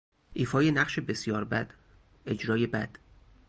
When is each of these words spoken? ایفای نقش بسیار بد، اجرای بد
ایفای 0.33 0.71
نقش 0.71 0.99
بسیار 0.99 1.43
بد، 1.43 1.73
اجرای 2.25 2.67
بد 2.67 2.89